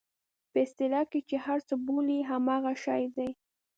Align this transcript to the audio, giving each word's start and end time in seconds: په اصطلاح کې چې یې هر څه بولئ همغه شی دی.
په 0.51 0.57
اصطلاح 0.65 1.05
کې 1.11 1.19
چې 1.29 1.35
یې 1.37 1.43
هر 1.45 1.59
څه 1.67 1.75
بولئ 1.85 2.19
همغه 2.31 2.71
شی 2.83 3.03
دی. 3.15 3.29